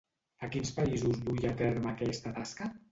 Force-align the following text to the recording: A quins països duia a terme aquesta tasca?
A 0.47 0.49
quins 0.55 0.71
països 0.79 1.21
duia 1.29 1.53
a 1.53 1.61
terme 1.63 1.95
aquesta 1.95 2.39
tasca? 2.43 2.77